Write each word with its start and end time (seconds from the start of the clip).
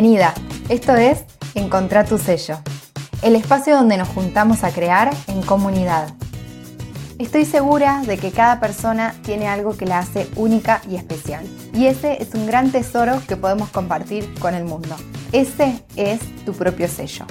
Bienvenida, 0.00 0.32
esto 0.70 0.96
es 0.96 1.26
Encontrar 1.54 2.08
tu 2.08 2.16
sello, 2.16 2.56
el 3.20 3.36
espacio 3.36 3.76
donde 3.76 3.98
nos 3.98 4.08
juntamos 4.08 4.64
a 4.64 4.70
crear 4.72 5.10
en 5.26 5.42
comunidad. 5.42 6.08
Estoy 7.18 7.44
segura 7.44 8.00
de 8.06 8.16
que 8.16 8.30
cada 8.30 8.60
persona 8.60 9.14
tiene 9.22 9.46
algo 9.46 9.76
que 9.76 9.84
la 9.84 9.98
hace 9.98 10.26
única 10.36 10.80
y 10.88 10.96
especial, 10.96 11.44
y 11.74 11.84
ese 11.84 12.22
es 12.22 12.32
un 12.32 12.46
gran 12.46 12.72
tesoro 12.72 13.20
que 13.28 13.36
podemos 13.36 13.68
compartir 13.68 14.32
con 14.40 14.54
el 14.54 14.64
mundo. 14.64 14.96
Ese 15.32 15.84
es 15.96 16.20
tu 16.46 16.54
propio 16.54 16.88
sello. 16.88 17.26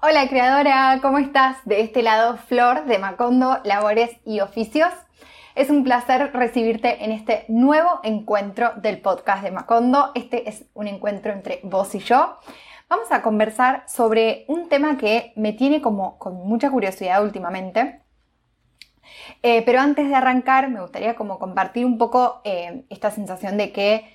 Hola 0.00 0.26
creadora, 0.30 1.00
¿cómo 1.02 1.18
estás? 1.18 1.58
De 1.66 1.82
este 1.82 2.02
lado 2.02 2.38
Flor 2.48 2.86
de 2.86 2.98
Macondo 2.98 3.60
Labores 3.64 4.08
y 4.24 4.40
Oficios. 4.40 4.88
Es 5.60 5.68
un 5.68 5.84
placer 5.84 6.30
recibirte 6.32 7.04
en 7.04 7.12
este 7.12 7.44
nuevo 7.48 8.00
encuentro 8.02 8.72
del 8.76 8.98
podcast 8.98 9.42
de 9.42 9.50
Macondo. 9.50 10.10
Este 10.14 10.48
es 10.48 10.64
un 10.72 10.88
encuentro 10.88 11.34
entre 11.34 11.60
vos 11.64 11.94
y 11.94 11.98
yo. 11.98 12.38
Vamos 12.88 13.12
a 13.12 13.20
conversar 13.20 13.84
sobre 13.86 14.46
un 14.48 14.70
tema 14.70 14.96
que 14.96 15.34
me 15.36 15.52
tiene 15.52 15.82
como 15.82 16.16
con 16.16 16.48
mucha 16.48 16.70
curiosidad 16.70 17.22
últimamente. 17.22 18.00
Eh, 19.42 19.60
pero 19.66 19.80
antes 19.80 20.08
de 20.08 20.14
arrancar, 20.14 20.70
me 20.70 20.80
gustaría 20.80 21.14
como 21.14 21.38
compartir 21.38 21.84
un 21.84 21.98
poco 21.98 22.40
eh, 22.44 22.86
esta 22.88 23.10
sensación 23.10 23.58
de 23.58 23.70
que 23.70 24.10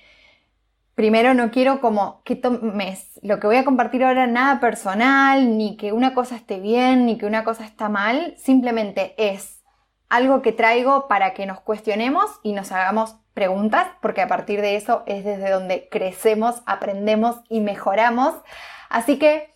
primero 0.96 1.32
no 1.32 1.52
quiero 1.52 1.80
como 1.80 2.22
que 2.24 2.34
tomes 2.34 3.20
lo 3.22 3.38
que 3.38 3.46
voy 3.46 3.56
a 3.58 3.64
compartir 3.64 4.02
ahora 4.02 4.26
nada 4.26 4.58
personal, 4.58 5.56
ni 5.56 5.76
que 5.76 5.92
una 5.92 6.12
cosa 6.12 6.34
esté 6.34 6.58
bien, 6.58 7.06
ni 7.06 7.16
que 7.18 7.26
una 7.26 7.44
cosa 7.44 7.64
está 7.64 7.88
mal, 7.88 8.34
simplemente 8.36 9.14
es 9.16 9.55
algo 10.08 10.42
que 10.42 10.52
traigo 10.52 11.08
para 11.08 11.34
que 11.34 11.46
nos 11.46 11.60
cuestionemos 11.60 12.30
y 12.42 12.52
nos 12.52 12.72
hagamos 12.72 13.16
preguntas, 13.34 13.88
porque 14.00 14.22
a 14.22 14.28
partir 14.28 14.60
de 14.60 14.76
eso 14.76 15.02
es 15.06 15.24
desde 15.24 15.50
donde 15.50 15.88
crecemos, 15.90 16.62
aprendemos 16.66 17.36
y 17.48 17.60
mejoramos. 17.60 18.34
Así 18.88 19.18
que 19.18 19.54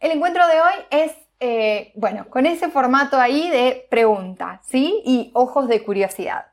el 0.00 0.12
encuentro 0.12 0.46
de 0.46 0.60
hoy 0.60 0.74
es, 0.90 1.12
eh, 1.40 1.92
bueno, 1.96 2.28
con 2.28 2.46
ese 2.46 2.68
formato 2.68 3.18
ahí 3.18 3.50
de 3.50 3.86
pregunta, 3.90 4.60
¿sí? 4.62 5.02
Y 5.04 5.30
ojos 5.34 5.68
de 5.68 5.82
curiosidad. 5.82 6.46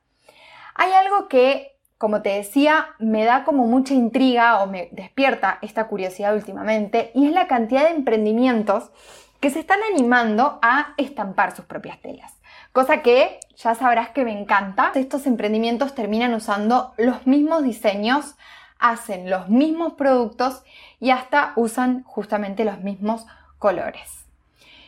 Hay 0.76 0.92
algo 0.94 1.28
que, 1.28 1.78
como 1.98 2.22
te 2.22 2.30
decía, 2.30 2.88
me 2.98 3.26
da 3.26 3.44
como 3.44 3.68
mucha 3.68 3.94
intriga 3.94 4.64
o 4.64 4.68
me 4.68 4.90
despierta 4.92 5.60
esta 5.62 5.88
curiosidad 5.88 6.34
últimamente, 6.34 7.12
y 7.14 7.28
es 7.28 7.34
la 7.34 7.48
cantidad 7.48 7.84
de 7.84 7.96
emprendimientos 7.96 8.92
que 9.40 9.50
se 9.50 9.60
están 9.60 9.80
animando 9.94 10.58
a 10.62 10.94
estampar 10.98 11.56
sus 11.56 11.66
propias 11.66 12.02
telas. 12.02 12.34
Cosa 12.74 13.04
que 13.04 13.40
ya 13.56 13.76
sabrás 13.76 14.10
que 14.10 14.26
me 14.26 14.32
encanta. 14.38 14.92
Estos 14.96 15.28
emprendimientos 15.28 15.94
terminan 15.94 16.34
usando 16.34 16.96
los 16.98 17.28
mismos 17.28 17.62
diseños, 17.62 18.36
hacen 18.80 19.30
los 19.30 19.48
mismos 19.48 19.94
productos 19.94 20.64
y 21.00 21.12
hasta 21.12 21.54
usan 21.56 22.04
justamente 22.04 22.66
los 22.66 22.80
mismos 22.80 23.28
colores. 23.60 24.26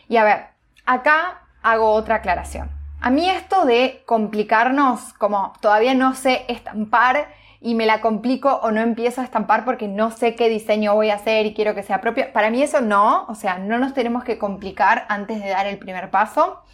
Y 0.08 0.16
a 0.16 0.24
ver, 0.24 0.46
acá 0.84 1.42
hago 1.62 1.92
otra 1.92 2.16
aclaración. 2.16 2.70
A 3.00 3.10
mí 3.10 3.30
esto 3.30 3.64
de 3.64 4.02
complicarnos, 4.04 5.12
como 5.12 5.52
todavía 5.60 5.94
no 5.94 6.16
sé 6.16 6.44
estampar 6.48 7.28
y 7.60 7.76
me 7.76 7.86
la 7.86 8.00
complico 8.00 8.52
o 8.64 8.72
no 8.72 8.80
empiezo 8.80 9.20
a 9.20 9.24
estampar 9.24 9.64
porque 9.64 9.86
no 9.86 10.10
sé 10.10 10.34
qué 10.34 10.48
diseño 10.48 10.94
voy 10.96 11.10
a 11.10 11.14
hacer 11.14 11.46
y 11.46 11.54
quiero 11.54 11.76
que 11.76 11.84
sea 11.84 12.00
propio, 12.00 12.32
para 12.32 12.50
mí 12.50 12.60
eso 12.62 12.80
no, 12.80 13.26
o 13.28 13.36
sea, 13.36 13.58
no 13.58 13.78
nos 13.78 13.94
tenemos 13.94 14.24
que 14.24 14.38
complicar 14.38 15.06
antes 15.08 15.40
de 15.40 15.50
dar 15.50 15.68
el 15.68 15.78
primer 15.78 16.10
paso. 16.10 16.64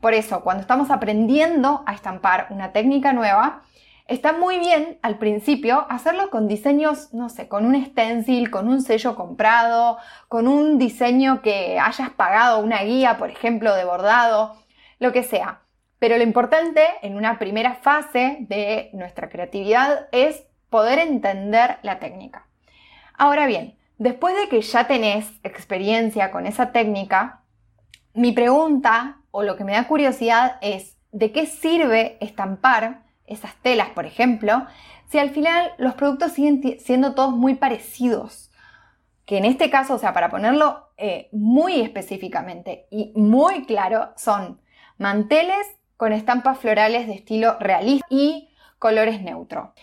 Por 0.00 0.14
eso, 0.14 0.42
cuando 0.42 0.60
estamos 0.60 0.90
aprendiendo 0.90 1.82
a 1.86 1.92
estampar 1.92 2.46
una 2.50 2.72
técnica 2.72 3.12
nueva, 3.12 3.62
está 4.06 4.32
muy 4.32 4.58
bien 4.58 4.98
al 5.02 5.18
principio 5.18 5.86
hacerlo 5.90 6.30
con 6.30 6.46
diseños, 6.46 7.12
no 7.12 7.28
sé, 7.28 7.48
con 7.48 7.66
un 7.66 7.84
stencil, 7.84 8.50
con 8.50 8.68
un 8.68 8.80
sello 8.80 9.16
comprado, 9.16 9.98
con 10.28 10.46
un 10.46 10.78
diseño 10.78 11.42
que 11.42 11.78
hayas 11.80 12.10
pagado, 12.10 12.60
una 12.60 12.82
guía, 12.84 13.18
por 13.18 13.30
ejemplo, 13.30 13.74
de 13.74 13.84
bordado, 13.84 14.56
lo 15.00 15.12
que 15.12 15.24
sea. 15.24 15.62
Pero 15.98 16.16
lo 16.16 16.22
importante 16.22 16.82
en 17.02 17.16
una 17.16 17.40
primera 17.40 17.74
fase 17.74 18.38
de 18.48 18.90
nuestra 18.92 19.28
creatividad 19.28 20.06
es 20.12 20.44
poder 20.70 21.00
entender 21.00 21.78
la 21.82 21.98
técnica. 21.98 22.46
Ahora 23.14 23.46
bien, 23.46 23.76
después 23.98 24.36
de 24.36 24.48
que 24.48 24.62
ya 24.62 24.86
tenés 24.86 25.28
experiencia 25.42 26.30
con 26.30 26.46
esa 26.46 26.70
técnica, 26.70 27.42
mi 28.14 28.32
pregunta 28.32 29.18
o 29.30 29.42
lo 29.42 29.56
que 29.56 29.64
me 29.64 29.72
da 29.72 29.86
curiosidad 29.86 30.56
es 30.60 30.96
de 31.12 31.32
qué 31.32 31.46
sirve 31.46 32.16
estampar 32.20 33.02
esas 33.26 33.54
telas, 33.56 33.90
por 33.90 34.06
ejemplo, 34.06 34.66
si 35.08 35.18
al 35.18 35.30
final 35.30 35.72
los 35.78 35.94
productos 35.94 36.32
siguen 36.32 36.78
siendo 36.80 37.14
todos 37.14 37.32
muy 37.32 37.54
parecidos. 37.54 38.50
Que 39.24 39.38
en 39.38 39.44
este 39.44 39.68
caso, 39.70 39.94
o 39.94 39.98
sea, 39.98 40.14
para 40.14 40.30
ponerlo 40.30 40.88
eh, 40.96 41.28
muy 41.32 41.80
específicamente 41.80 42.86
y 42.90 43.12
muy 43.14 43.66
claro, 43.66 44.12
son 44.16 44.60
manteles 44.96 45.66
con 45.96 46.12
estampas 46.12 46.58
florales 46.58 47.06
de 47.06 47.14
estilo 47.14 47.58
realista 47.60 48.06
y 48.08 48.48
colores 48.78 49.20
neutro. 49.20 49.74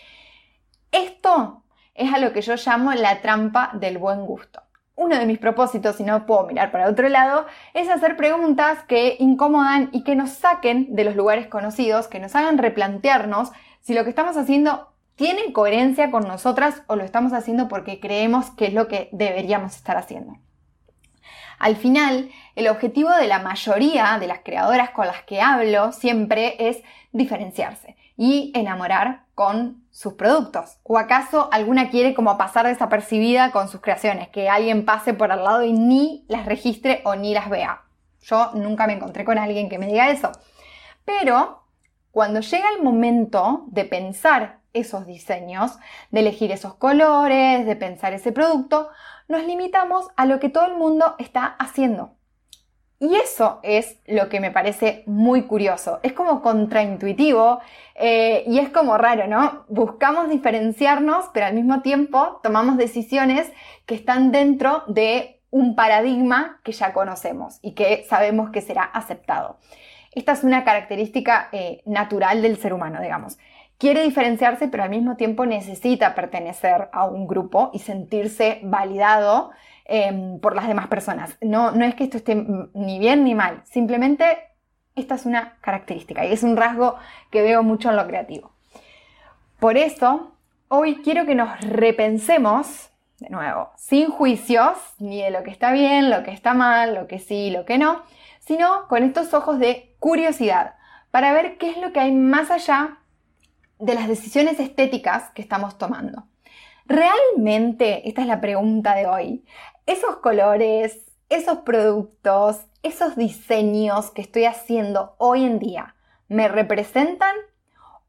Esto 0.90 1.62
es 1.94 2.12
a 2.12 2.18
lo 2.18 2.32
que 2.32 2.42
yo 2.42 2.54
llamo 2.56 2.92
la 2.94 3.20
trampa 3.20 3.70
del 3.74 3.98
buen 3.98 4.26
gusto 4.26 4.65
uno 4.96 5.16
de 5.16 5.26
mis 5.26 5.38
propósitos, 5.38 5.96
si 5.96 6.02
no 6.02 6.26
puedo 6.26 6.46
mirar 6.46 6.72
para 6.72 6.88
otro 6.88 7.08
lado, 7.08 7.46
es 7.74 7.88
hacer 7.88 8.16
preguntas 8.16 8.82
que 8.88 9.16
incomodan 9.20 9.90
y 9.92 10.02
que 10.02 10.16
nos 10.16 10.30
saquen 10.30 10.94
de 10.96 11.04
los 11.04 11.14
lugares 11.14 11.46
conocidos, 11.46 12.08
que 12.08 12.18
nos 12.18 12.34
hagan 12.34 12.58
replantearnos 12.58 13.52
si 13.80 13.94
lo 13.94 14.02
que 14.04 14.10
estamos 14.10 14.36
haciendo 14.36 14.88
tiene 15.14 15.52
coherencia 15.52 16.10
con 16.10 16.26
nosotras 16.26 16.82
o 16.86 16.96
lo 16.96 17.04
estamos 17.04 17.32
haciendo 17.32 17.68
porque 17.68 18.00
creemos 18.00 18.50
que 18.50 18.66
es 18.66 18.74
lo 18.74 18.88
que 18.88 19.08
deberíamos 19.12 19.76
estar 19.76 19.96
haciendo. 19.96 20.38
Al 21.58 21.76
final, 21.76 22.30
el 22.54 22.68
objetivo 22.68 23.10
de 23.10 23.26
la 23.26 23.38
mayoría 23.38 24.18
de 24.18 24.26
las 24.26 24.40
creadoras 24.40 24.90
con 24.90 25.06
las 25.06 25.22
que 25.22 25.40
hablo 25.40 25.92
siempre 25.92 26.68
es 26.68 26.82
diferenciarse 27.12 27.96
y 28.16 28.52
enamorar 28.54 29.24
con 29.34 29.84
sus 29.90 30.14
productos. 30.14 30.78
¿O 30.82 30.98
acaso 30.98 31.48
alguna 31.52 31.90
quiere 31.90 32.14
como 32.14 32.38
pasar 32.38 32.66
desapercibida 32.66 33.50
con 33.50 33.68
sus 33.68 33.80
creaciones, 33.80 34.28
que 34.28 34.48
alguien 34.48 34.84
pase 34.84 35.14
por 35.14 35.32
al 35.32 35.44
lado 35.44 35.62
y 35.62 35.72
ni 35.72 36.24
las 36.28 36.46
registre 36.46 37.02
o 37.04 37.14
ni 37.14 37.34
las 37.34 37.50
vea? 37.50 37.82
Yo 38.22 38.52
nunca 38.54 38.86
me 38.86 38.94
encontré 38.94 39.24
con 39.24 39.38
alguien 39.38 39.68
que 39.68 39.78
me 39.78 39.86
diga 39.86 40.10
eso. 40.10 40.32
Pero 41.04 41.62
cuando 42.10 42.40
llega 42.40 42.70
el 42.76 42.82
momento 42.82 43.64
de 43.68 43.84
pensar 43.84 44.60
esos 44.72 45.06
diseños, 45.06 45.78
de 46.10 46.20
elegir 46.20 46.50
esos 46.50 46.74
colores, 46.74 47.66
de 47.66 47.76
pensar 47.76 48.12
ese 48.12 48.32
producto, 48.32 48.88
nos 49.28 49.44
limitamos 49.44 50.08
a 50.16 50.26
lo 50.26 50.40
que 50.40 50.48
todo 50.48 50.66
el 50.66 50.76
mundo 50.76 51.14
está 51.18 51.44
haciendo. 51.44 52.16
Y 52.98 53.14
eso 53.16 53.60
es 53.62 53.98
lo 54.06 54.30
que 54.30 54.40
me 54.40 54.50
parece 54.50 55.02
muy 55.06 55.42
curioso. 55.42 56.00
Es 56.02 56.14
como 56.14 56.40
contraintuitivo 56.40 57.60
eh, 57.94 58.42
y 58.46 58.58
es 58.58 58.70
como 58.70 58.96
raro, 58.96 59.26
¿no? 59.26 59.66
Buscamos 59.68 60.30
diferenciarnos, 60.30 61.26
pero 61.34 61.46
al 61.46 61.54
mismo 61.54 61.82
tiempo 61.82 62.40
tomamos 62.42 62.78
decisiones 62.78 63.52
que 63.84 63.94
están 63.94 64.32
dentro 64.32 64.82
de 64.86 65.42
un 65.50 65.76
paradigma 65.76 66.60
que 66.64 66.72
ya 66.72 66.94
conocemos 66.94 67.58
y 67.60 67.72
que 67.72 68.04
sabemos 68.08 68.50
que 68.50 68.62
será 68.62 68.84
aceptado. 68.84 69.58
Esta 70.12 70.32
es 70.32 70.44
una 70.44 70.64
característica 70.64 71.50
eh, 71.52 71.82
natural 71.84 72.40
del 72.40 72.56
ser 72.56 72.72
humano, 72.72 73.02
digamos. 73.02 73.36
Quiere 73.78 74.02
diferenciarse, 74.02 74.68
pero 74.68 74.84
al 74.84 74.90
mismo 74.90 75.16
tiempo 75.16 75.44
necesita 75.44 76.14
pertenecer 76.14 76.88
a 76.92 77.06
un 77.06 77.26
grupo 77.26 77.70
y 77.74 77.80
sentirse 77.80 78.60
validado 78.62 79.50
Em, 79.88 80.40
por 80.40 80.56
las 80.56 80.66
demás 80.66 80.88
personas. 80.88 81.36
No, 81.40 81.70
no 81.70 81.84
es 81.84 81.94
que 81.94 82.02
esto 82.02 82.16
esté 82.16 82.34
ni 82.34 82.98
bien 82.98 83.22
ni 83.22 83.36
mal, 83.36 83.62
simplemente 83.66 84.36
esta 84.96 85.14
es 85.14 85.26
una 85.26 85.58
característica 85.60 86.26
y 86.26 86.32
es 86.32 86.42
un 86.42 86.56
rasgo 86.56 86.96
que 87.30 87.42
veo 87.42 87.62
mucho 87.62 87.90
en 87.90 87.96
lo 87.96 88.06
creativo. 88.08 88.50
Por 89.60 89.76
eso, 89.76 90.32
hoy 90.66 91.02
quiero 91.04 91.24
que 91.24 91.36
nos 91.36 91.60
repensemos, 91.60 92.90
de 93.20 93.30
nuevo, 93.30 93.70
sin 93.76 94.10
juicios, 94.10 94.76
ni 94.98 95.22
de 95.22 95.30
lo 95.30 95.44
que 95.44 95.52
está 95.52 95.70
bien, 95.70 96.10
lo 96.10 96.24
que 96.24 96.32
está 96.32 96.52
mal, 96.52 96.96
lo 96.96 97.06
que 97.06 97.20
sí, 97.20 97.50
lo 97.50 97.64
que 97.64 97.78
no, 97.78 98.02
sino 98.40 98.88
con 98.88 99.04
estos 99.04 99.34
ojos 99.34 99.60
de 99.60 99.94
curiosidad, 100.00 100.74
para 101.12 101.32
ver 101.32 101.58
qué 101.58 101.70
es 101.70 101.76
lo 101.76 101.92
que 101.92 102.00
hay 102.00 102.10
más 102.10 102.50
allá 102.50 102.98
de 103.78 103.94
las 103.94 104.08
decisiones 104.08 104.58
estéticas 104.60 105.30
que 105.30 105.42
estamos 105.42 105.78
tomando. 105.78 106.24
¿Realmente, 106.86 108.08
esta 108.08 108.22
es 108.22 108.26
la 108.26 108.40
pregunta 108.40 108.94
de 108.94 109.06
hoy, 109.06 109.44
esos 109.86 110.16
colores, 110.18 111.00
esos 111.28 111.58
productos, 111.58 112.64
esos 112.82 113.16
diseños 113.16 114.10
que 114.10 114.22
estoy 114.22 114.44
haciendo 114.44 115.16
hoy 115.18 115.44
en 115.44 115.58
día, 115.58 115.96
¿me 116.28 116.48
representan? 116.48 117.34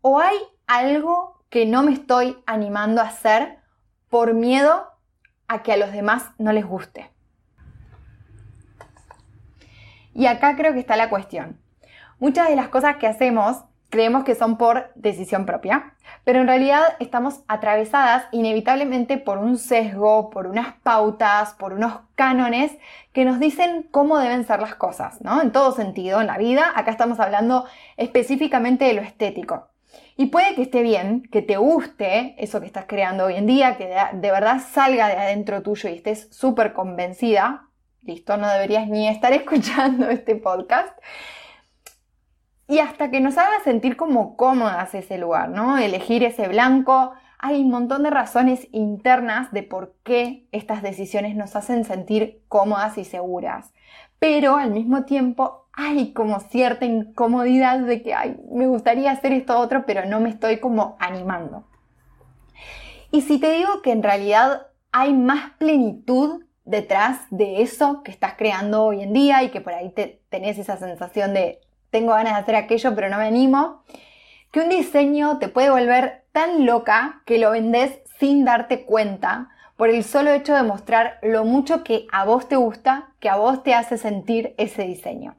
¿O 0.02 0.20
hay 0.20 0.38
algo 0.68 1.44
que 1.50 1.66
no 1.66 1.84
me 1.84 1.94
estoy 1.94 2.38
animando 2.46 3.02
a 3.02 3.06
hacer 3.06 3.60
por 4.10 4.34
miedo 4.34 4.88
a 5.48 5.64
que 5.64 5.74
a 5.74 5.78
los 5.78 5.92
demás 5.92 6.26
no 6.38 6.52
les 6.54 6.66
guste? 6.66 7.10
Y 10.14 10.26
acá 10.26 10.56
creo 10.56 10.74
que 10.74 10.80
está 10.80 10.96
la 10.96 11.10
cuestión. 11.10 11.60
Muchas 12.20 12.50
de 12.50 12.56
las 12.56 12.70
cosas 12.70 12.98
que 12.98 13.08
hacemos 13.08 13.64
creemos 13.90 14.24
que 14.24 14.36
son 14.36 14.58
por 14.58 14.92
decisión 14.96 15.46
propia, 15.46 15.94
pero 16.24 16.42
en 16.42 16.48
realidad 16.48 16.84
estamos 17.00 17.42
atravesadas 17.48 18.26
inevitablemente 18.32 19.18
por 19.18 19.38
un 19.38 19.58
sesgo, 19.58 20.30
por 20.30 20.48
unas 20.48 20.74
pautas, 20.84 21.54
por 21.54 21.74
unos 21.74 22.00
cánones 22.16 22.72
que 23.14 23.26
nos 23.26 23.40
dicen 23.40 23.88
cómo 23.92 24.18
deben 24.18 24.46
ser 24.46 24.60
las 24.60 24.76
cosas, 24.76 25.22
¿no? 25.22 25.42
En 25.42 25.52
todo 25.52 25.72
sentido, 25.72 26.22
en 26.22 26.28
la 26.28 26.38
vida, 26.38 26.72
acá 26.76 26.92
estamos 26.92 27.20
hablando 27.20 27.66
específicamente 27.96 28.86
de 28.86 28.94
lo 28.94 29.02
estético. 29.02 29.70
Y 30.16 30.28
puede 30.28 30.56
que 30.56 30.64
esté 30.64 30.82
bien, 30.82 31.24
que 31.32 31.42
te 31.42 31.58
guste 31.58 32.36
eso 32.40 32.60
que 32.60 32.66
estás 32.66 32.86
creando 32.88 33.26
hoy 33.26 33.36
en 33.36 33.46
día, 33.46 33.78
que 33.78 33.86
de, 33.86 34.32
verdad 34.32 34.60
salga 34.60 35.08
de 35.08 35.16
adentro 35.16 35.62
tuyo 35.62 35.90
y 35.90 35.94
estés 35.94 36.28
súper 36.32 36.74
convencida. 36.74 37.70
Listo, 38.02 38.36
no 38.38 38.50
deberías 38.50 38.88
ni 38.88 39.08
estar 39.08 39.32
escuchando 39.42 40.10
este 40.10 40.36
podcast. 40.36 40.98
Y 42.68 42.80
hasta 42.80 43.10
que 43.10 43.22
nos 43.22 43.38
haga 43.38 43.60
sentir 43.64 43.96
como 43.96 44.36
cómodas 44.36 44.94
ese 44.94 45.18
lugar, 45.18 45.50
¿no? 45.50 45.78
Elegir 45.78 46.24
ese 46.24 46.48
blanco. 46.50 47.14
Hay 47.40 47.62
un 47.62 47.70
montón 47.70 48.04
de 48.04 48.10
razones 48.10 48.68
internas 48.72 49.52
de 49.52 49.64
por 49.64 49.96
qué 50.04 50.48
estas 50.52 50.82
decisiones 50.82 51.36
nos 51.36 51.56
hacen 51.56 51.86
sentir 51.86 52.42
cómodas 52.50 52.98
y 52.98 53.06
seguras. 53.06 53.74
Pero 54.20 54.58
al 54.58 54.72
mismo 54.72 55.06
tiempo 55.06 55.68
hay 55.72 56.12
como 56.12 56.40
cierta 56.40 56.86
incomodidad 56.86 57.80
de 57.80 58.02
que, 58.02 58.14
ay, 58.14 58.38
me 58.52 58.68
gustaría 58.68 59.12
hacer 59.12 59.32
esto 59.32 59.58
otro, 59.58 59.86
pero 59.86 60.06
no 60.06 60.20
me 60.20 60.30
estoy 60.30 60.60
como 60.60 60.98
animando. 61.00 61.66
Y 63.12 63.22
si 63.22 63.40
te 63.40 63.54
digo 63.54 63.82
que 63.82 63.92
en 63.92 64.04
realidad 64.04 64.68
hay 64.92 65.14
más 65.14 65.52
plenitud 65.58 66.44
detrás 66.66 67.22
de 67.30 67.62
eso 67.62 68.04
que 68.04 68.12
estás 68.12 68.34
creando 68.38 68.84
hoy 68.84 69.04
en 69.04 69.14
día 69.14 69.44
y 69.44 69.52
que 69.52 69.62
por 69.62 69.74
ahí 69.74 69.90
te, 69.92 70.22
tenés 70.30 70.58
esa 70.58 70.76
sensación 70.78 71.34
de 71.34 71.62
tengo 71.98 72.14
ganas 72.14 72.34
de 72.34 72.40
hacer 72.42 72.56
aquello, 72.56 72.94
pero 72.94 73.10
no 73.10 73.18
me 73.18 73.26
animo. 73.26 73.82
Que 74.52 74.60
un 74.60 74.70
diseño 74.70 75.40
te 75.40 75.48
puede 75.48 75.72
volver 75.72 76.26
tan 76.32 76.68
loca 76.68 77.24
que 77.26 77.40
lo 77.40 77.50
vendes 77.50 78.00
sin 78.20 78.46
darte 78.46 78.86
cuenta 78.86 79.50
por 79.78 79.90
el 79.90 80.04
solo 80.04 80.30
hecho 80.30 80.54
de 80.54 80.62
mostrar 80.62 81.18
lo 81.24 81.44
mucho 81.44 81.84
que 81.84 82.06
a 82.12 82.24
vos 82.24 82.48
te 82.48 82.56
gusta, 82.56 83.10
que 83.20 83.30
a 83.30 83.36
vos 83.36 83.64
te 83.64 83.74
hace 83.74 83.98
sentir 83.98 84.54
ese 84.60 84.84
diseño. 84.84 85.38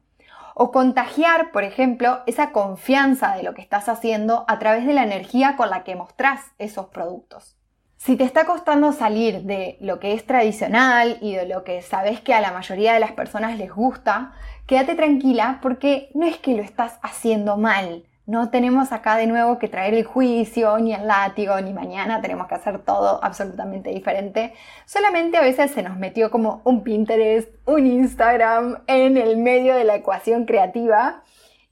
O 0.56 0.72
contagiar, 0.72 1.52
por 1.52 1.62
ejemplo, 1.62 2.22
esa 2.26 2.50
confianza 2.50 3.36
de 3.36 3.44
lo 3.44 3.54
que 3.54 3.62
estás 3.62 3.88
haciendo 3.88 4.44
a 4.48 4.58
través 4.58 4.84
de 4.84 4.94
la 4.94 5.04
energía 5.04 5.54
con 5.56 5.70
la 5.70 5.84
que 5.84 5.94
mostrás 5.94 6.40
esos 6.58 6.86
productos. 6.86 7.56
Si 7.98 8.16
te 8.16 8.24
está 8.24 8.46
costando 8.46 8.92
salir 8.92 9.42
de 9.42 9.76
lo 9.80 9.98
que 9.98 10.14
es 10.14 10.24
tradicional 10.24 11.18
y 11.20 11.34
de 11.34 11.46
lo 11.46 11.62
que 11.62 11.82
sabes 11.82 12.20
que 12.20 12.34
a 12.34 12.40
la 12.40 12.52
mayoría 12.52 12.94
de 12.94 13.00
las 13.00 13.12
personas 13.12 13.58
les 13.58 13.72
gusta, 13.72 14.32
quédate 14.68 14.94
tranquila 14.94 15.58
porque 15.62 16.10
no 16.14 16.26
es 16.26 16.36
que 16.36 16.54
lo 16.54 16.62
estás 16.62 16.98
haciendo 17.02 17.56
mal. 17.56 18.04
No 18.26 18.50
tenemos 18.50 18.92
acá 18.92 19.16
de 19.16 19.26
nuevo 19.26 19.58
que 19.58 19.68
traer 19.68 19.94
el 19.94 20.04
juicio, 20.04 20.78
ni 20.78 20.92
el 20.92 21.06
látigo, 21.06 21.58
ni 21.62 21.72
mañana 21.72 22.20
tenemos 22.20 22.46
que 22.46 22.56
hacer 22.56 22.80
todo 22.80 23.24
absolutamente 23.24 23.88
diferente. 23.88 24.52
Solamente 24.84 25.38
a 25.38 25.40
veces 25.40 25.70
se 25.70 25.82
nos 25.82 25.96
metió 25.96 26.30
como 26.30 26.60
un 26.64 26.84
Pinterest, 26.84 27.48
un 27.64 27.86
Instagram 27.86 28.82
en 28.86 29.16
el 29.16 29.38
medio 29.38 29.74
de 29.74 29.84
la 29.84 29.96
ecuación 29.96 30.44
creativa 30.44 31.22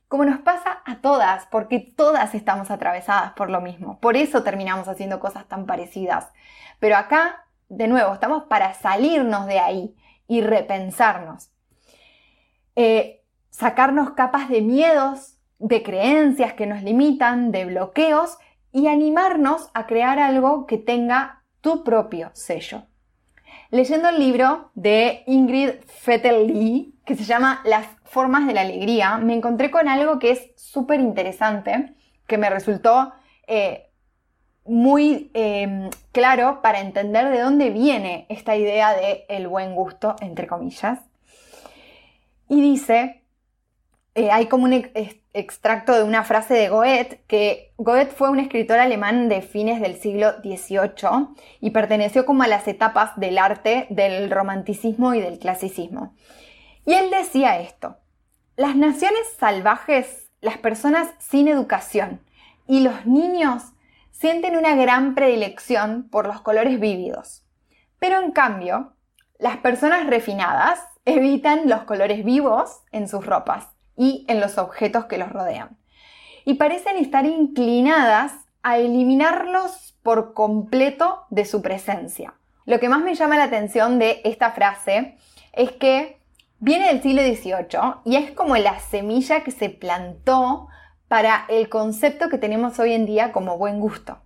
como 0.08 0.24
nos 0.24 0.38
pasa 0.38 0.82
a 0.86 1.00
todas, 1.00 1.46
porque 1.46 1.80
todas 1.80 2.34
estamos 2.34 2.70
atravesadas 2.70 3.32
por 3.32 3.50
lo 3.50 3.60
mismo. 3.60 3.98
Por 3.98 4.16
eso 4.16 4.42
terminamos 4.42 4.88
haciendo 4.88 5.20
cosas 5.20 5.46
tan 5.48 5.66
parecidas. 5.66 6.28
Pero 6.78 6.96
acá, 6.96 7.44
de 7.68 7.88
nuevo, 7.88 8.14
estamos 8.14 8.44
para 8.44 8.72
salirnos 8.72 9.46
de 9.46 9.58
ahí 9.58 9.96
y 10.28 10.42
repensarnos. 10.42 11.50
Eh, 12.76 13.24
sacarnos 13.50 14.10
capas 14.10 14.48
de 14.48 14.60
miedos, 14.60 15.38
de 15.58 15.82
creencias 15.82 16.52
que 16.52 16.66
nos 16.66 16.82
limitan, 16.82 17.50
de 17.50 17.64
bloqueos 17.64 18.38
y 18.70 18.88
animarnos 18.88 19.70
a 19.72 19.86
crear 19.86 20.18
algo 20.18 20.66
que 20.66 20.76
tenga 20.76 21.42
tu 21.62 21.82
propio 21.82 22.30
sello. 22.34 22.82
Leyendo 23.70 24.10
el 24.10 24.18
libro 24.18 24.70
de 24.74 25.24
Ingrid 25.26 25.70
Fettel-Lee, 25.86 26.94
que 27.04 27.16
se 27.16 27.24
llama 27.24 27.62
Las 27.64 27.86
formas 28.04 28.46
de 28.46 28.52
la 28.52 28.60
alegría, 28.60 29.16
me 29.18 29.34
encontré 29.34 29.70
con 29.70 29.88
algo 29.88 30.18
que 30.18 30.32
es 30.32 30.50
súper 30.56 31.00
interesante, 31.00 31.94
que 32.26 32.38
me 32.38 32.50
resultó 32.50 33.12
eh, 33.46 33.90
muy 34.64 35.30
em, 35.34 35.88
claro 36.12 36.60
para 36.62 36.80
entender 36.80 37.30
de 37.30 37.40
dónde 37.40 37.70
viene 37.70 38.26
esta 38.28 38.56
idea 38.56 38.92
de 38.94 39.24
el 39.28 39.48
buen 39.48 39.74
gusto, 39.74 40.16
entre 40.20 40.46
comillas. 40.46 41.00
Y 42.48 42.60
dice, 42.60 43.24
eh, 44.14 44.30
hay 44.30 44.46
como 44.46 44.64
un 44.64 44.72
extracto 45.34 45.92
de 45.92 46.02
una 46.02 46.24
frase 46.24 46.54
de 46.54 46.68
Goethe, 46.70 47.22
que 47.26 47.74
Goethe 47.76 48.12
fue 48.12 48.30
un 48.30 48.38
escritor 48.38 48.78
alemán 48.78 49.28
de 49.28 49.42
fines 49.42 49.80
del 49.80 49.96
siglo 49.96 50.32
XVIII 50.42 51.28
y 51.60 51.70
perteneció 51.70 52.24
como 52.24 52.42
a 52.42 52.48
las 52.48 52.66
etapas 52.66 53.18
del 53.20 53.36
arte, 53.36 53.86
del 53.90 54.30
romanticismo 54.30 55.14
y 55.14 55.20
del 55.20 55.38
clasicismo. 55.38 56.14
Y 56.86 56.94
él 56.94 57.10
decía 57.10 57.60
esto, 57.60 57.98
las 58.56 58.74
naciones 58.74 59.20
salvajes, 59.38 60.30
las 60.40 60.56
personas 60.56 61.08
sin 61.18 61.48
educación 61.48 62.22
y 62.66 62.80
los 62.80 63.04
niños 63.04 63.64
sienten 64.12 64.56
una 64.56 64.74
gran 64.76 65.14
predilección 65.14 66.08
por 66.08 66.26
los 66.26 66.40
colores 66.40 66.80
vívidos. 66.80 67.44
Pero 67.98 68.18
en 68.20 68.30
cambio, 68.30 68.94
las 69.38 69.58
personas 69.58 70.06
refinadas 70.06 70.80
evitan 71.06 71.68
los 71.68 71.84
colores 71.84 72.24
vivos 72.24 72.82
en 72.92 73.08
sus 73.08 73.24
ropas 73.24 73.68
y 73.96 74.26
en 74.28 74.40
los 74.40 74.58
objetos 74.58 75.06
que 75.06 75.16
los 75.16 75.30
rodean. 75.30 75.78
Y 76.44 76.54
parecen 76.54 76.98
estar 76.98 77.24
inclinadas 77.24 78.32
a 78.62 78.76
eliminarlos 78.76 79.96
por 80.02 80.34
completo 80.34 81.24
de 81.30 81.46
su 81.46 81.62
presencia. 81.62 82.34
Lo 82.66 82.78
que 82.78 82.90
más 82.90 83.02
me 83.02 83.14
llama 83.14 83.38
la 83.38 83.44
atención 83.44 83.98
de 83.98 84.20
esta 84.24 84.52
frase 84.52 85.16
es 85.52 85.72
que 85.72 86.16
Viene 86.58 86.88
del 86.88 87.02
siglo 87.02 87.20
XVIII 87.22 88.00
y 88.06 88.16
es 88.16 88.30
como 88.30 88.56
la 88.56 88.80
semilla 88.80 89.44
que 89.44 89.50
se 89.50 89.68
plantó 89.68 90.68
para 91.06 91.44
el 91.50 91.68
concepto 91.68 92.30
que 92.30 92.38
tenemos 92.38 92.78
hoy 92.78 92.92
en 92.92 93.04
día 93.04 93.30
como 93.30 93.58
buen 93.58 93.78
gusto. 93.78 94.18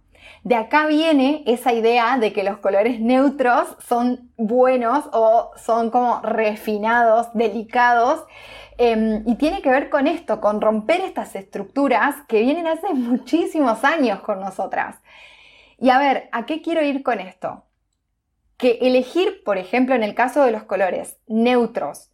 De 0.43 0.55
acá 0.55 0.87
viene 0.87 1.43
esa 1.47 1.73
idea 1.73 2.19
de 2.19 2.33
que 2.33 2.45
los 2.45 2.59
colores 2.59 3.01
neutros 3.01 3.77
son 3.87 4.31
buenos 4.37 5.05
o 5.13 5.51
son 5.57 5.91
como 5.91 6.21
refinados, 6.23 7.29
delicados, 7.35 8.25
em, 8.79 9.23
y 9.27 9.37
tiene 9.37 9.61
que 9.61 9.71
ver 9.71 9.91
con 9.91 10.07
esto, 10.07 10.41
con 10.41 10.61
romper 10.61 11.03
estas 11.03 11.37
estructuras 11.37 12.17
que 12.29 12.41
vienen 12.41 12.67
hace 12.67 12.89
muchísimos 12.95 13.85
años 13.85 14.21
con 14.21 14.41
nosotras. 14.41 14.97
Y 15.79 15.91
a 15.91 15.99
ver, 15.99 16.29
¿a 16.33 16.47
qué 16.47 16.63
quiero 16.63 16.83
ir 16.83 17.03
con 17.03 17.21
esto? 17.21 17.65
Que 18.59 18.79
elegir, 18.83 19.43
por 19.45 19.59
ejemplo, 19.59 19.95
en 19.95 20.03
el 20.03 20.15
caso 20.15 20.45
de 20.45 20.53
los 20.53 20.65
colores 20.65 21.19
neutros, 21.27 22.10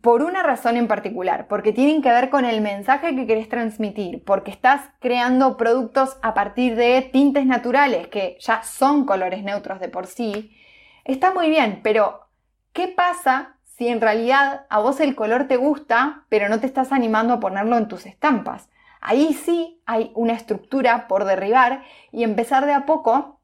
por 0.00 0.22
una 0.22 0.42
razón 0.42 0.76
en 0.76 0.88
particular, 0.88 1.46
porque 1.48 1.72
tienen 1.72 2.02
que 2.02 2.10
ver 2.10 2.30
con 2.30 2.44
el 2.44 2.60
mensaje 2.60 3.14
que 3.16 3.26
querés 3.26 3.48
transmitir, 3.48 4.22
porque 4.24 4.50
estás 4.50 4.82
creando 5.00 5.56
productos 5.56 6.16
a 6.22 6.34
partir 6.34 6.76
de 6.76 7.02
tintes 7.12 7.46
naturales, 7.46 8.08
que 8.08 8.36
ya 8.40 8.62
son 8.62 9.04
colores 9.04 9.42
neutros 9.42 9.80
de 9.80 9.88
por 9.88 10.06
sí, 10.06 10.56
está 11.04 11.32
muy 11.32 11.48
bien, 11.48 11.80
pero 11.82 12.28
¿qué 12.72 12.88
pasa 12.88 13.56
si 13.64 13.88
en 13.88 14.00
realidad 14.00 14.66
a 14.68 14.78
vos 14.80 15.00
el 15.00 15.14
color 15.14 15.48
te 15.48 15.56
gusta, 15.56 16.24
pero 16.28 16.48
no 16.48 16.60
te 16.60 16.66
estás 16.66 16.92
animando 16.92 17.34
a 17.34 17.40
ponerlo 17.40 17.76
en 17.76 17.88
tus 17.88 18.06
estampas? 18.06 18.68
Ahí 19.00 19.32
sí 19.32 19.80
hay 19.86 20.10
una 20.14 20.32
estructura 20.32 21.08
por 21.08 21.24
derribar 21.24 21.82
y 22.12 22.24
empezar 22.24 22.66
de 22.66 22.72
a 22.72 22.86
poco 22.86 23.40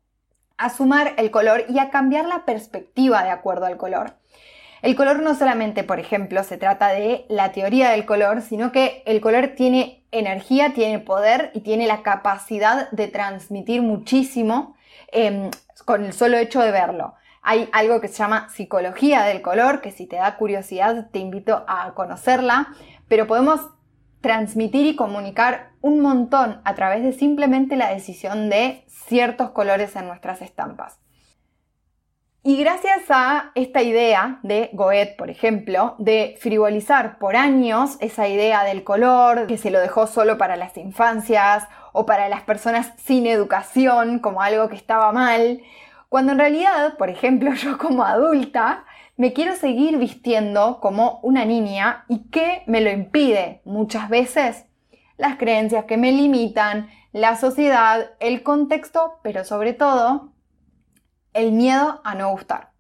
a 0.57 0.71
sumar 0.71 1.15
el 1.17 1.31
color 1.31 1.65
y 1.69 1.79
a 1.79 1.91
cambiar 1.91 2.27
la 2.27 2.45
perspectiva 2.45 3.23
de 3.23 3.31
acuerdo 3.31 3.67
al 3.67 3.77
color. 3.77 4.15
El 4.85 4.97
color 4.97 5.23
no 5.23 5.35
solamente, 5.35 5.83
por 5.83 5.99
ejemplo, 5.99 6.45
se 6.45 6.59
trata 6.59 6.89
de 6.89 7.25
la 7.31 7.53
teoría 7.53 7.89
del 7.89 8.05
color, 8.05 8.43
sino 8.43 8.71
que 8.71 9.03
el 9.07 9.23
color 9.23 9.53
tiene 9.57 10.05
energía, 10.13 10.75
tiene 10.75 10.99
poder 10.99 11.51
y 11.55 11.61
tiene 11.61 11.87
la 11.87 12.03
capacidad 12.03 12.91
de 12.91 13.09
transmitir 13.09 13.81
muchísimo 13.81 14.77
em, 15.11 15.51
con 15.87 16.05
el 16.05 16.13
solo 16.13 16.37
hecho 16.37 16.61
de 16.61 16.71
verlo. 16.71 17.15
Hay 17.41 17.71
algo 17.73 18.03
que 18.03 18.09
se 18.09 18.17
llama 18.17 18.51
psicología 18.51 19.23
del 19.23 19.41
color, 19.41 19.81
que 19.81 19.91
si 19.91 20.07
te 20.07 20.17
da 20.17 20.37
curiosidad 20.37 21.09
te 21.11 21.19
invito 21.19 21.65
a 21.67 21.95
conocerla, 21.95 22.75
pero 23.09 23.27
podemos 23.27 23.63
transmitir 24.21 24.85
y 24.85 24.97
comunicar 24.97 25.71
un 25.81 26.01
montón 26.01 26.61
a 26.63 26.75
través 26.75 27.03
de 27.03 27.15
simplemente 27.15 27.77
la 27.77 27.89
decisión 27.89 28.51
de 28.51 28.85
ciertos 28.89 29.53
colores 29.53 29.97
en 29.97 30.09
nuestras 30.09 30.43
estampas. 30.43 31.04
Y 32.47 32.59
gracias 32.59 33.05
a 33.09 33.53
esta 33.55 33.83
idea 33.83 34.39
de 34.43 34.69
Goethe, 34.75 35.15
por 35.17 35.31
ejemplo, 35.31 35.95
de 35.97 36.37
frivolizar 36.39 37.19
por 37.19 37.37
años 37.37 37.97
esa 38.01 38.29
idea 38.29 38.65
del 38.65 38.85
color, 38.85 39.47
que 39.47 39.57
se 39.57 39.71
lo 39.71 39.81
dejó 39.81 40.07
solo 40.07 40.37
para 40.37 40.57
las 40.57 40.77
infancias 40.77 41.67
o 41.95 42.05
para 42.05 42.29
las 42.29 42.43
personas 42.43 42.93
sin 42.99 43.27
educación 43.27 44.19
como 44.19 44.43
algo 44.43 44.69
que 44.69 44.77
estaba 44.77 45.11
mal, 45.11 45.63
cuando 46.11 46.33
en 46.33 46.39
realidad, 46.39 46.99
por 46.99 47.09
ejemplo, 47.09 47.55
yo 47.55 47.79
como 47.79 48.05
adulta, 48.05 48.85
me 49.17 49.33
quiero 49.33 49.57
seguir 49.57 49.97
vistiendo 49.97 50.81
como 50.81 51.21
una 51.23 51.47
niña 51.47 52.05
y 52.09 52.29
¿qué 52.31 52.63
me 52.67 52.83
lo 52.83 52.91
impide 52.91 53.63
muchas 53.65 54.11
veces? 54.11 54.67
las 55.17 55.37
creencias 55.37 55.85
que 55.85 55.97
me 55.97 56.13
limitan, 56.13 56.89
la 57.13 57.37
sociedad, 57.37 58.11
el 58.21 58.43
contexto, 58.43 59.21
pero 59.23 59.45
sobre 59.45 59.73
todo 59.73 60.34
el 61.35 61.53
miedo 61.53 62.01
a 62.05 62.15
no 62.15 62.31
gustar. 62.31 62.71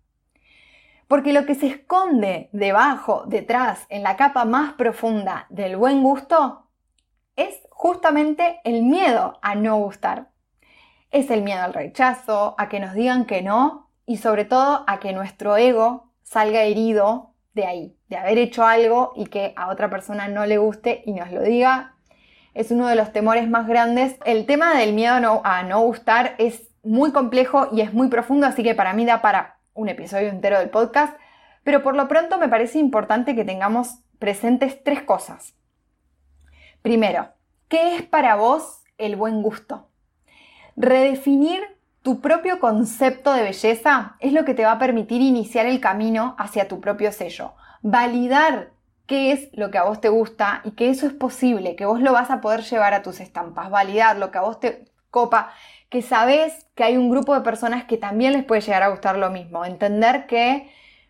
Porque 1.08 1.32
lo 1.32 1.44
que 1.44 1.54
se 1.54 1.66
esconde 1.66 2.48
debajo, 2.52 3.24
detrás, 3.26 3.86
en 3.90 4.02
la 4.02 4.16
capa 4.16 4.44
más 4.44 4.72
profunda 4.72 5.46
del 5.50 5.76
buen 5.76 6.02
gusto, 6.02 6.68
es 7.36 7.60
justamente 7.70 8.60
el 8.64 8.82
miedo 8.82 9.38
a 9.42 9.54
no 9.54 9.76
gustar. 9.76 10.30
Es 11.10 11.30
el 11.30 11.42
miedo 11.42 11.62
al 11.62 11.74
rechazo, 11.74 12.54
a 12.58 12.68
que 12.68 12.80
nos 12.80 12.94
digan 12.94 13.26
que 13.26 13.42
no 13.42 13.90
y 14.06 14.16
sobre 14.16 14.44
todo 14.44 14.84
a 14.86 14.98
que 14.98 15.12
nuestro 15.12 15.56
ego 15.56 16.12
salga 16.22 16.62
herido 16.62 17.34
de 17.52 17.66
ahí, 17.66 17.96
de 18.08 18.16
haber 18.16 18.38
hecho 18.38 18.64
algo 18.64 19.12
y 19.14 19.26
que 19.26 19.52
a 19.56 19.68
otra 19.68 19.90
persona 19.90 20.28
no 20.28 20.46
le 20.46 20.58
guste 20.58 21.02
y 21.06 21.12
nos 21.12 21.30
lo 21.30 21.42
diga. 21.42 21.94
Es 22.54 22.70
uno 22.70 22.88
de 22.88 22.96
los 22.96 23.12
temores 23.12 23.48
más 23.48 23.66
grandes. 23.66 24.16
El 24.24 24.46
tema 24.46 24.76
del 24.76 24.92
miedo 24.92 25.40
a 25.44 25.62
no 25.62 25.80
gustar 25.80 26.34
es 26.38 26.73
muy 26.84 27.12
complejo 27.12 27.68
y 27.72 27.80
es 27.80 27.92
muy 27.92 28.08
profundo, 28.08 28.46
así 28.46 28.62
que 28.62 28.74
para 28.74 28.92
mí 28.92 29.04
da 29.04 29.22
para 29.22 29.58
un 29.72 29.88
episodio 29.88 30.28
entero 30.28 30.58
del 30.58 30.70
podcast. 30.70 31.18
Pero 31.62 31.82
por 31.82 31.96
lo 31.96 32.08
pronto 32.08 32.38
me 32.38 32.48
parece 32.48 32.78
importante 32.78 33.34
que 33.34 33.44
tengamos 33.44 34.00
presentes 34.18 34.82
tres 34.84 35.02
cosas. 35.02 35.54
Primero, 36.82 37.28
¿qué 37.68 37.96
es 37.96 38.02
para 38.02 38.36
vos 38.36 38.82
el 38.98 39.16
buen 39.16 39.42
gusto? 39.42 39.88
Redefinir 40.76 41.62
tu 42.02 42.20
propio 42.20 42.60
concepto 42.60 43.32
de 43.32 43.42
belleza 43.42 44.16
es 44.20 44.34
lo 44.34 44.44
que 44.44 44.52
te 44.52 44.64
va 44.64 44.72
a 44.72 44.78
permitir 44.78 45.22
iniciar 45.22 45.64
el 45.64 45.80
camino 45.80 46.36
hacia 46.38 46.68
tu 46.68 46.80
propio 46.80 47.10
sello. 47.12 47.54
Validar 47.80 48.72
qué 49.06 49.32
es 49.32 49.48
lo 49.52 49.70
que 49.70 49.78
a 49.78 49.84
vos 49.84 50.00
te 50.00 50.10
gusta 50.10 50.60
y 50.64 50.72
que 50.72 50.90
eso 50.90 51.06
es 51.06 51.14
posible, 51.14 51.76
que 51.76 51.86
vos 51.86 52.00
lo 52.00 52.12
vas 52.12 52.30
a 52.30 52.42
poder 52.42 52.62
llevar 52.62 52.92
a 52.92 53.02
tus 53.02 53.20
estampas. 53.20 53.70
Validar 53.70 54.18
lo 54.18 54.30
que 54.30 54.38
a 54.38 54.42
vos 54.42 54.60
te 54.60 54.84
copa, 55.10 55.52
que 55.94 56.02
sabes 56.02 56.66
que 56.74 56.82
hay 56.82 56.96
un 56.96 57.08
grupo 57.08 57.36
de 57.36 57.42
personas 57.42 57.84
que 57.84 57.96
también 57.96 58.32
les 58.32 58.42
puede 58.42 58.62
llegar 58.62 58.82
a 58.82 58.88
gustar 58.88 59.16
lo 59.16 59.30
mismo. 59.30 59.64
Entender 59.64 60.26
que 60.26 60.68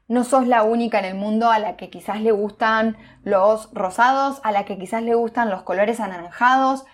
no 0.09 0.25
sos 0.25 0.47
la 0.47 0.63
única 0.63 0.99
en 0.99 1.07
el 1.07 1.15
mundo 1.15 1.51
a 1.51 1.59
la 1.59 1.79
que 1.79 1.89
quizás 1.89 2.21
le 2.21 2.33
gustan 2.33 2.99
los 3.23 3.73
rosados, 3.73 4.43
a 4.45 4.53
la 4.53 4.67
que 4.67 4.77
quizás 4.77 5.03
le 5.03 5.15
gustan 5.15 5.49
los 5.49 5.63
colores 5.63 6.01
anaranjados, 6.01 6.85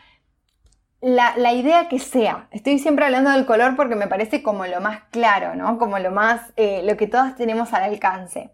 la, 1.01 1.53
idea 1.53 1.89
que 1.89 1.99
sea. 1.99 2.47
Estoy 2.53 2.79
siempre 2.79 3.07
hablando 3.07 3.31
del 3.31 3.45
color 3.45 3.75
porque 3.75 3.97
me 3.97 4.07
parece 4.07 4.41
como 4.41 4.65
lo 4.67 4.81
más 4.81 5.01
claro, 5.11 5.57
¿no? 5.57 5.77
Como 5.77 5.99
lo 5.99 6.13
más, 6.13 6.53
eh, 6.55 6.83
lo 6.85 6.97
que 6.97 7.09
todas 7.09 7.35
tenemos 7.35 7.73
al 7.73 7.83
alcance. 7.83 8.53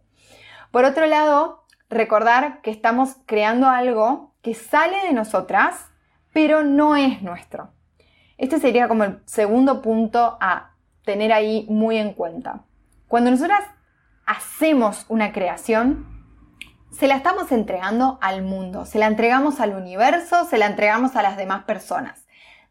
Por 0.70 0.86
otro 0.86 1.04
lado, 1.04 1.66
recordar 1.90 2.62
que 2.62 2.70
estamos 2.70 3.16
creando 3.26 3.68
algo 3.68 4.32
que 4.40 4.54
sale 4.54 4.96
de 5.02 5.12
nosotras, 5.12 5.90
pero 6.32 6.64
no 6.64 6.96
es 6.96 7.20
nuestro. 7.20 7.75
Este 8.38 8.58
sería 8.58 8.88
como 8.88 9.04
el 9.04 9.22
segundo 9.26 9.82
punto 9.82 10.36
a 10.40 10.74
tener 11.04 11.32
ahí 11.32 11.66
muy 11.68 11.96
en 11.96 12.12
cuenta. 12.12 12.64
Cuando 13.08 13.30
nosotras 13.30 13.64
hacemos 14.26 15.06
una 15.08 15.32
creación, 15.32 16.06
se 16.90 17.06
la 17.06 17.16
estamos 17.16 17.52
entregando 17.52 18.18
al 18.22 18.42
mundo, 18.42 18.84
se 18.84 18.98
la 18.98 19.06
entregamos 19.06 19.60
al 19.60 19.74
universo, 19.74 20.44
se 20.44 20.58
la 20.58 20.66
entregamos 20.66 21.16
a 21.16 21.22
las 21.22 21.36
demás 21.36 21.64
personas 21.64 22.26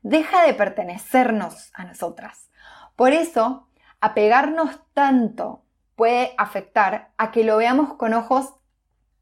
deja 0.06 0.46
de 0.46 0.54
pertenecernos 0.54 1.72
a 1.74 1.84
nosotras. 1.84 2.52
Por 2.96 3.12
eso, 3.12 3.68
apegarnos 4.00 4.80
tanto 4.94 5.64
puede 5.96 6.36
afectar 6.38 7.10
a 7.18 7.32
que 7.32 7.44
lo 7.44 7.58
veamos 7.58 7.96
con 7.96 8.14
ojos 8.14 8.54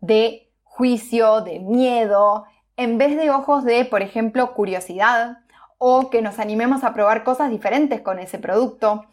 de 0.01 0.51
juicio, 0.63 1.39
de 1.39 1.59
miedo, 1.59 2.43
en 2.75 2.97
vez 2.97 3.15
de 3.15 3.31
ojos 3.31 3.63
de, 3.63 3.85
por 3.85 4.01
ejemplo, 4.01 4.53
curiosidad, 4.53 5.37
o 5.85 6.09
que 6.09 6.21
nos 6.21 6.39
animemos 6.39 6.85
a 6.85 6.93
probar 6.93 7.25
cosas 7.25 7.51
diferentes 7.51 7.99
con 7.99 8.17
ese 8.17 8.39
producto, 8.39 9.03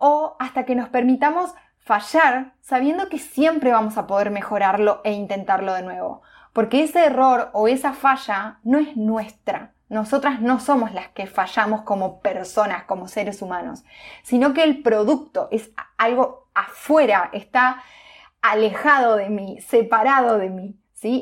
o 0.00 0.34
hasta 0.40 0.64
que 0.64 0.74
nos 0.74 0.88
permitamos 0.88 1.54
fallar 1.78 2.54
sabiendo 2.62 3.08
que 3.08 3.20
siempre 3.20 3.70
vamos 3.70 3.96
a 3.96 4.08
poder 4.08 4.32
mejorarlo 4.32 5.00
e 5.04 5.12
intentarlo 5.12 5.72
de 5.72 5.84
nuevo, 5.84 6.22
porque 6.52 6.82
ese 6.82 7.04
error 7.04 7.50
o 7.52 7.68
esa 7.68 7.92
falla 7.92 8.58
no 8.64 8.80
es 8.80 8.96
nuestra, 8.96 9.70
nosotras 9.88 10.40
no 10.40 10.58
somos 10.58 10.92
las 10.92 11.10
que 11.10 11.28
fallamos 11.28 11.82
como 11.82 12.18
personas, 12.18 12.82
como 12.86 13.06
seres 13.06 13.40
humanos, 13.40 13.84
sino 14.24 14.52
que 14.52 14.64
el 14.64 14.82
producto 14.82 15.46
es 15.52 15.70
algo 15.96 16.48
afuera, 16.54 17.30
está 17.34 17.84
alejado 18.42 19.14
de 19.14 19.30
mí, 19.30 19.60
separado 19.60 20.38
de 20.38 20.50
mí. 20.50 20.74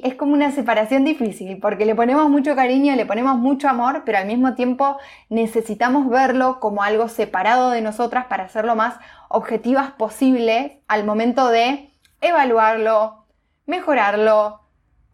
Es 0.04 0.14
como 0.14 0.32
una 0.32 0.50
separación 0.50 1.04
difícil 1.04 1.58
porque 1.58 1.84
le 1.86 1.94
ponemos 1.94 2.30
mucho 2.30 2.54
cariño, 2.56 2.94
le 2.96 3.06
ponemos 3.06 3.36
mucho 3.36 3.68
amor, 3.68 4.02
pero 4.04 4.18
al 4.18 4.26
mismo 4.26 4.54
tiempo 4.54 4.98
necesitamos 5.28 6.08
verlo 6.08 6.58
como 6.60 6.82
algo 6.82 7.08
separado 7.08 7.70
de 7.70 7.82
nosotras 7.82 8.26
para 8.26 8.44
hacerlo 8.44 8.76
más 8.76 8.96
objetivas 9.28 9.92
posible 9.92 10.82
al 10.88 11.04
momento 11.04 11.48
de 11.48 11.90
evaluarlo, 12.20 13.26
mejorarlo, 13.66 14.60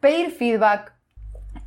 pedir 0.01 0.31
feedback, 0.31 0.95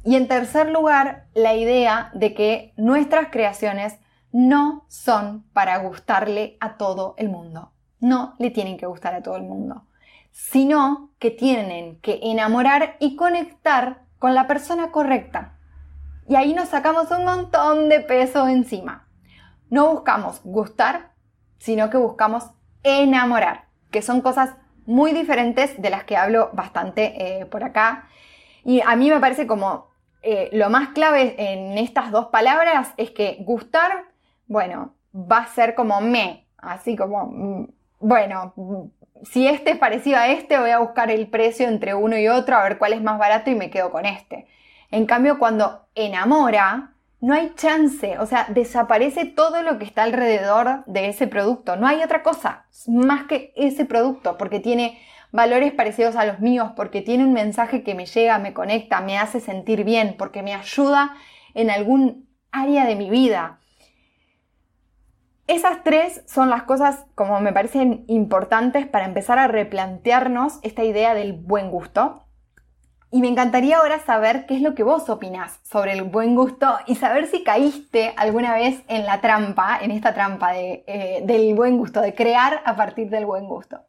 y 0.05 0.15
en 0.15 0.27
tercer 0.27 0.69
lugar, 0.69 1.27
la 1.33 1.55
idea 1.55 2.11
de 2.13 2.33
que 2.33 2.73
nuestras 2.75 3.29
creaciones 3.29 3.97
no 4.31 4.85
son 4.89 5.43
para 5.53 5.77
gustarle 5.77 6.57
a 6.59 6.75
todo 6.77 7.15
el 7.17 7.29
mundo. 7.29 7.71
No 7.99 8.35
le 8.37 8.49
tienen 8.49 8.77
que 8.77 8.85
gustar 8.85 9.13
a 9.13 9.23
todo 9.23 9.37
el 9.37 9.43
mundo, 9.43 9.85
sino 10.31 11.11
que 11.23 11.31
tienen 11.31 12.01
que 12.01 12.19
enamorar 12.21 12.97
y 12.99 13.15
conectar 13.15 14.01
con 14.19 14.35
la 14.35 14.45
persona 14.45 14.91
correcta. 14.91 15.57
Y 16.27 16.35
ahí 16.35 16.53
nos 16.53 16.67
sacamos 16.67 17.09
un 17.11 17.23
montón 17.23 17.87
de 17.87 18.01
peso 18.01 18.49
encima. 18.49 19.07
No 19.69 19.89
buscamos 19.93 20.41
gustar, 20.43 21.11
sino 21.59 21.89
que 21.89 21.95
buscamos 21.95 22.49
enamorar, 22.83 23.67
que 23.89 24.01
son 24.01 24.19
cosas 24.19 24.49
muy 24.85 25.13
diferentes 25.13 25.81
de 25.81 25.89
las 25.89 26.03
que 26.03 26.17
hablo 26.17 26.49
bastante 26.51 27.13
eh, 27.15 27.45
por 27.45 27.63
acá. 27.63 28.09
Y 28.65 28.81
a 28.81 28.97
mí 28.97 29.09
me 29.09 29.21
parece 29.21 29.47
como 29.47 29.91
eh, 30.23 30.49
lo 30.51 30.69
más 30.69 30.89
clave 30.89 31.35
en 31.37 31.77
estas 31.77 32.11
dos 32.11 32.25
palabras 32.25 32.91
es 32.97 33.11
que 33.11 33.37
gustar, 33.45 34.07
bueno, 34.47 34.93
va 35.15 35.37
a 35.37 35.47
ser 35.47 35.73
como 35.73 36.01
me, 36.01 36.47
así 36.57 36.97
como, 36.97 37.27
mm, 37.27 37.67
bueno, 38.01 38.53
si 39.23 39.47
este 39.47 39.71
es 39.71 39.77
parecido 39.77 40.17
a 40.17 40.27
este, 40.27 40.59
voy 40.59 40.71
a 40.71 40.79
buscar 40.79 41.11
el 41.11 41.27
precio 41.27 41.67
entre 41.67 41.93
uno 41.93 42.17
y 42.17 42.27
otro, 42.27 42.55
a 42.55 42.63
ver 42.63 42.77
cuál 42.77 42.93
es 42.93 43.01
más 43.01 43.17
barato 43.17 43.49
y 43.49 43.55
me 43.55 43.69
quedo 43.69 43.91
con 43.91 44.05
este. 44.05 44.47
En 44.91 45.05
cambio, 45.05 45.39
cuando 45.39 45.87
enamora, 45.95 46.93
no 47.19 47.33
hay 47.33 47.53
chance, 47.55 48.17
o 48.19 48.25
sea, 48.25 48.47
desaparece 48.49 49.25
todo 49.25 49.63
lo 49.63 49.79
que 49.79 49.85
está 49.85 50.03
alrededor 50.03 50.83
de 50.87 51.07
ese 51.07 51.25
producto. 51.25 51.77
No 51.77 51.87
hay 51.87 52.03
otra 52.03 52.21
cosa 52.21 52.65
más 52.87 53.25
que 53.27 53.53
ese 53.55 53.85
producto, 53.85 54.37
porque 54.37 54.59
tiene 54.59 54.99
valores 55.31 55.71
parecidos 55.71 56.15
a 56.15 56.25
los 56.25 56.41
míos, 56.41 56.71
porque 56.75 57.01
tiene 57.01 57.23
un 57.23 57.33
mensaje 57.33 57.81
que 57.81 57.95
me 57.95 58.05
llega, 58.05 58.39
me 58.39 58.53
conecta, 58.53 59.01
me 59.01 59.17
hace 59.17 59.39
sentir 59.39 59.85
bien, 59.85 60.15
porque 60.17 60.43
me 60.43 60.53
ayuda 60.53 61.15
en 61.53 61.69
algún 61.69 62.27
área 62.51 62.85
de 62.85 62.95
mi 62.95 63.09
vida. 63.09 63.59
Esas 65.47 65.83
tres 65.83 66.23
son 66.25 66.49
las 66.49 66.63
cosas 66.63 67.05
como 67.15 67.41
me 67.41 67.51
parecen 67.51 68.05
importantes 68.07 68.87
para 68.87 69.05
empezar 69.05 69.39
a 69.39 69.47
replantearnos 69.47 70.59
esta 70.61 70.83
idea 70.83 71.13
del 71.13 71.33
buen 71.33 71.69
gusto. 71.69 72.23
Y 73.11 73.21
me 73.21 73.27
encantaría 73.27 73.77
ahora 73.77 73.99
saber 73.99 74.45
qué 74.45 74.55
es 74.55 74.61
lo 74.61 74.73
que 74.73 74.83
vos 74.83 75.09
opinás 75.09 75.59
sobre 75.63 75.93
el 75.93 76.03
buen 76.03 76.35
gusto 76.35 76.67
y 76.87 76.95
saber 76.95 77.27
si 77.27 77.43
caíste 77.43 78.13
alguna 78.15 78.55
vez 78.55 78.83
en 78.87 79.05
la 79.05 79.21
trampa, 79.21 79.77
en 79.81 79.91
esta 79.91 80.13
trampa 80.13 80.57
eh, 80.57 81.21
del 81.23 81.53
buen 81.53 81.77
gusto, 81.77 82.01
de 82.01 82.15
crear 82.15 82.61
a 82.65 82.75
partir 82.75 83.09
del 83.09 83.25
buen 83.25 83.45
gusto. 83.45 83.81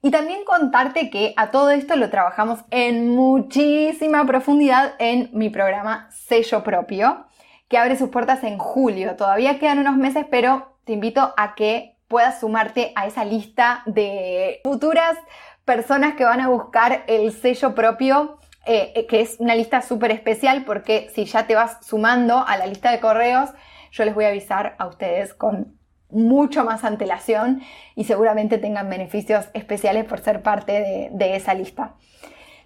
Y 0.00 0.10
también 0.10 0.44
contarte 0.44 1.10
que 1.10 1.34
a 1.36 1.50
todo 1.50 1.70
esto 1.70 1.94
lo 1.96 2.08
trabajamos 2.08 2.60
en 2.70 3.10
muchísima 3.10 4.24
profundidad 4.26 4.94
en 4.98 5.28
mi 5.32 5.50
programa 5.50 6.08
Sello 6.10 6.64
Propio, 6.64 7.26
que 7.72 7.78
abre 7.78 7.96
sus 7.96 8.10
puertas 8.10 8.44
en 8.44 8.58
julio. 8.58 9.16
Todavía 9.16 9.58
quedan 9.58 9.78
unos 9.78 9.96
meses, 9.96 10.26
pero 10.30 10.76
te 10.84 10.92
invito 10.92 11.32
a 11.38 11.54
que 11.54 11.96
puedas 12.06 12.38
sumarte 12.38 12.92
a 12.96 13.06
esa 13.06 13.24
lista 13.24 13.82
de 13.86 14.60
futuras 14.62 15.16
personas 15.64 16.12
que 16.12 16.24
van 16.24 16.42
a 16.42 16.48
buscar 16.48 17.02
el 17.06 17.32
sello 17.32 17.74
propio, 17.74 18.36
eh, 18.66 19.06
que 19.08 19.22
es 19.22 19.40
una 19.40 19.54
lista 19.54 19.80
súper 19.80 20.10
especial 20.10 20.66
porque 20.66 21.10
si 21.14 21.24
ya 21.24 21.46
te 21.46 21.54
vas 21.54 21.78
sumando 21.86 22.44
a 22.46 22.58
la 22.58 22.66
lista 22.66 22.90
de 22.90 23.00
correos, 23.00 23.48
yo 23.90 24.04
les 24.04 24.14
voy 24.14 24.26
a 24.26 24.28
avisar 24.28 24.76
a 24.78 24.86
ustedes 24.86 25.32
con 25.32 25.78
mucho 26.10 26.66
más 26.66 26.84
antelación 26.84 27.62
y 27.94 28.04
seguramente 28.04 28.58
tengan 28.58 28.90
beneficios 28.90 29.46
especiales 29.54 30.04
por 30.04 30.20
ser 30.20 30.42
parte 30.42 31.08
de, 31.10 31.36
esa 31.36 31.54
lista. 31.54 31.94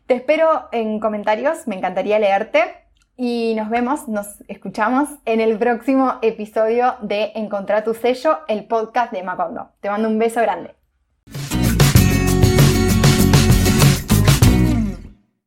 Te 0.06 0.14
espero 0.14 0.68
en 0.72 0.98
comentarios, 0.98 1.68
me 1.68 1.76
encantaría 1.76 2.18
leerte 2.18 2.85
y 3.16 3.54
nos 3.54 3.70
vemos, 3.70 4.08
nos 4.08 4.42
escuchamos 4.48 5.08
en 5.24 5.40
el 5.40 5.58
próximo 5.58 6.18
episodio 6.22 6.96
de 7.00 7.32
Encontrar 7.34 7.82
tu 7.84 7.94
sello, 7.94 8.40
el 8.46 8.66
podcast 8.66 9.12
de 9.12 9.22
Macondo. 9.22 9.70
Te 9.80 9.88
mando 9.88 10.08
un 10.08 10.18
beso 10.18 10.40
grande. 10.42 10.74